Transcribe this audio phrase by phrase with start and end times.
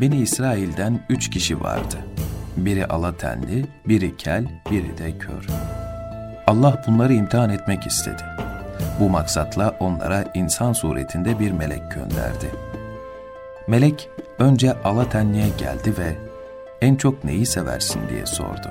[0.00, 1.96] Beni İsrail'den üç kişi vardı.
[2.56, 5.46] Biri alatenli, biri kel, biri de kör.
[6.46, 8.22] Allah bunları imtihan etmek istedi.
[9.00, 12.50] Bu maksatla onlara insan suretinde bir melek gönderdi.
[13.68, 14.08] Melek
[14.38, 16.16] önce alatenliğe geldi ve
[16.80, 18.70] en çok neyi seversin diye sordu.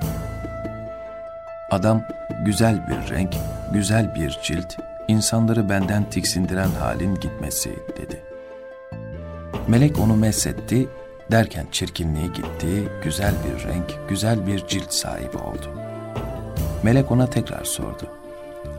[1.71, 2.01] Adam
[2.45, 3.35] güzel bir renk,
[3.73, 4.73] güzel bir cilt,
[5.07, 8.23] insanları benden tiksindiren halin gitmesi dedi.
[9.67, 10.87] Melek onu mesetti,
[11.31, 15.69] derken çirkinliği gitti, güzel bir renk, güzel bir cilt sahibi oldu.
[16.83, 18.03] Melek ona tekrar sordu.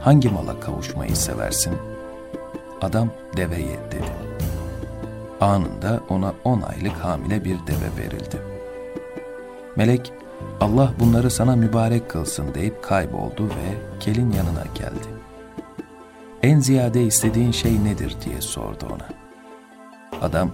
[0.00, 1.74] Hangi mala kavuşmayı seversin?
[2.80, 4.12] Adam deveye dedi.
[5.40, 8.36] Anında ona on aylık hamile bir deve verildi.
[9.76, 10.12] Melek,
[10.60, 15.08] Allah bunları sana mübarek kılsın deyip kayboldu ve kelin yanına geldi.
[16.42, 19.08] En ziyade istediğin şey nedir diye sordu ona.
[20.22, 20.50] Adam,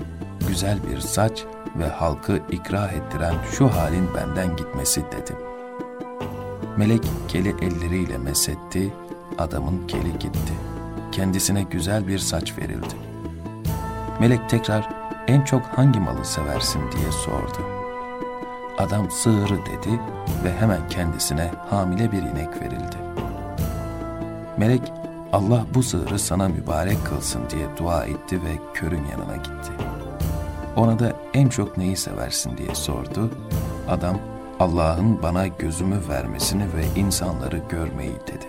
[0.48, 1.45] güzel bir saç
[1.78, 5.37] ve halkı ikrah ettiren şu halin benden gitmesi dedi.
[6.76, 8.92] Melek keli elleriyle mesetti,
[9.38, 10.52] adamın keli gitti.
[11.12, 12.95] Kendisine güzel bir saç verildi.
[14.20, 14.88] Melek tekrar
[15.26, 17.59] en çok hangi malı seversin diye sordu.
[18.79, 20.01] Adam sığırı dedi
[20.45, 22.96] ve hemen kendisine hamile bir inek verildi.
[24.56, 24.92] Melek
[25.32, 29.95] Allah bu sığırı sana mübarek kılsın diye dua etti ve körün yanına gitti.
[30.77, 33.30] Ona da en çok neyi seversin diye sordu.
[33.88, 34.19] Adam
[34.60, 38.46] Allah'ın bana gözümü vermesini ve insanları görmeyi dedi.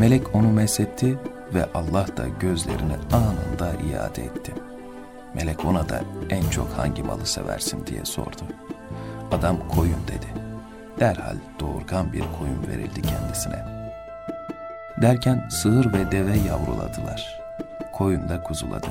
[0.00, 1.18] Melek onu mesetti
[1.54, 4.54] ve Allah da gözlerini anında iade etti.
[5.34, 8.42] Melek ona da en çok hangi malı seversin diye sordu.
[9.32, 10.26] Adam koyun dedi.
[11.00, 13.64] Derhal doğurgan bir koyun verildi kendisine.
[15.02, 17.40] Derken sığır ve deve yavruladılar.
[17.92, 18.88] Koyun da kuzuladı.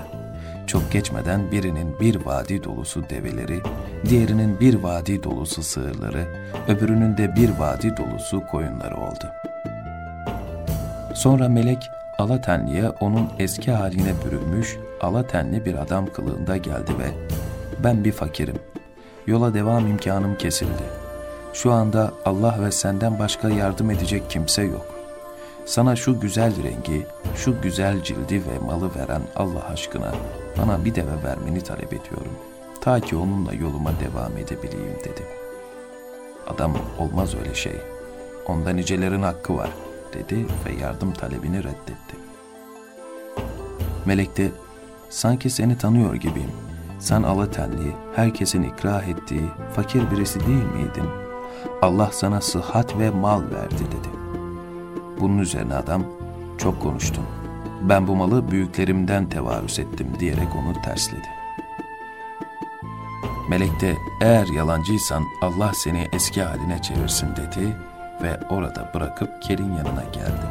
[0.72, 3.60] Çok geçmeden birinin bir vadi dolusu develeri,
[4.10, 6.28] diğerinin bir vadi dolusu sığırları,
[6.68, 9.26] öbürünün de bir vadi dolusu koyunları oldu.
[11.14, 17.12] Sonra melek Alatenli'ye onun eski haline bürünmüş Alatenli bir adam kılığında geldi ve
[17.84, 18.60] ben bir fakirim.
[19.28, 20.84] Yola devam imkanım kesildi.
[21.54, 24.91] Şu anda Allah ve senden başka yardım edecek kimse yok.
[25.72, 30.12] Sana şu güzel rengi, şu güzel cildi ve malı veren Allah aşkına
[30.58, 32.32] bana bir deve vermeni talep ediyorum.
[32.82, 35.24] Ta ki onunla yoluma devam edebileyim dedi.
[36.48, 37.82] Adam olmaz öyle şey.
[38.48, 39.70] Onda nicelerin hakkı var
[40.14, 42.16] dedi ve yardım talebini reddetti.
[44.06, 44.52] Melek de
[45.10, 46.52] sanki seni tanıyor gibiyim.
[47.00, 49.46] Sen alatenli, herkesin ikrah ettiği
[49.76, 51.10] fakir birisi değil miydin?
[51.82, 54.21] Allah sana sıhhat ve mal verdi dedi.
[55.22, 56.04] Bunun üzerine adam
[56.58, 57.24] çok konuştun.
[57.82, 61.28] Ben bu malı büyüklerimden tevarüs ettim diyerek onu tersledi.
[63.50, 67.76] Melek de eğer yalancıysan Allah seni eski haline çevirsin dedi
[68.24, 70.46] ve orada bırakıp kelin yanına geldi.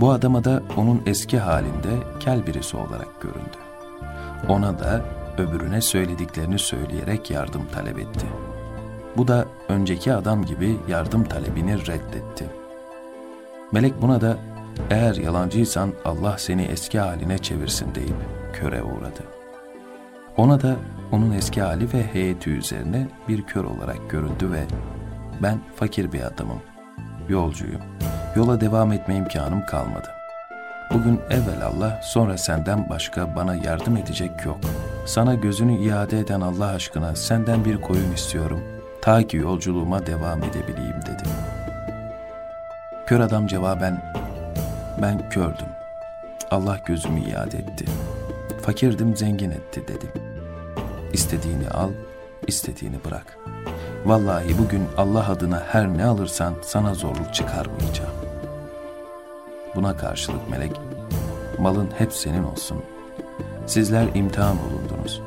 [0.00, 1.90] Bu adama da onun eski halinde
[2.20, 3.58] kel birisi olarak göründü.
[4.48, 5.04] Ona da
[5.38, 8.26] öbürüne söylediklerini söyleyerek yardım talep etti.
[9.16, 12.65] Bu da önceki adam gibi yardım talebini reddetti.
[13.72, 14.36] Melek buna da
[14.90, 18.16] eğer yalancıysan Allah seni eski haline çevirsin deyip
[18.52, 19.22] köre uğradı.
[20.36, 20.76] Ona da
[21.12, 24.64] onun eski hali ve heyeti üzerine bir kör olarak göründü ve
[25.42, 26.60] ben fakir bir adamım,
[27.28, 27.82] yolcuyum.
[28.36, 30.08] Yola devam etme imkanım kalmadı.
[30.94, 34.58] Bugün evvel Allah, sonra senden başka bana yardım edecek yok.
[35.06, 38.60] Sana gözünü iade eden Allah aşkına senden bir koyun istiyorum.
[39.02, 41.55] Ta ki yolculuğuma devam edebileyim dedi.
[43.06, 44.14] Kör adam cevaben,
[45.02, 45.66] ben kördüm.
[46.50, 47.84] Allah gözümü iade etti.
[48.62, 50.06] Fakirdim zengin etti dedi.
[51.12, 51.90] İstediğini al,
[52.46, 53.38] istediğini bırak.
[54.04, 58.12] Vallahi bugün Allah adına her ne alırsan sana zorluk çıkarmayacağım.
[59.74, 60.72] Buna karşılık melek,
[61.58, 62.82] malın hep senin olsun.
[63.66, 65.22] Sizler imtihan bulundunuz.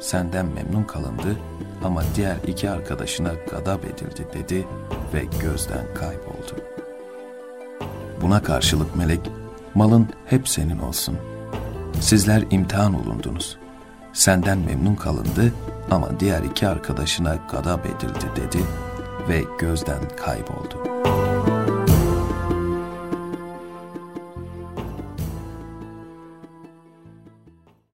[0.00, 1.36] Senden memnun kalındı
[1.84, 4.66] ama diğer iki arkadaşına gadap edildi dedi
[5.14, 6.63] ve gözden kayboldu.
[8.24, 9.20] Buna karşılık melek,
[9.74, 11.16] malın hep senin olsun.
[12.00, 13.56] Sizler imtihan olundunuz.
[14.12, 15.52] Senden memnun kalındı
[15.90, 18.64] ama diğer iki arkadaşına gadap edildi dedi
[19.28, 20.93] ve gözden kayboldu.''